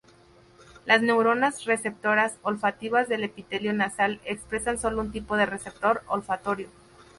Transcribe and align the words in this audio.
Las 0.87 1.03
neuronas 1.03 1.65
receptoras 1.65 2.33
olfativas 2.41 3.07
del 3.07 3.23
epitelio 3.23 3.71
nasal 3.71 4.19
expresan 4.25 4.79
solo 4.79 4.99
un 4.99 5.11
tipo 5.11 5.37
de 5.37 5.45
receptor 5.45 6.01
olfatorio. 6.07 6.69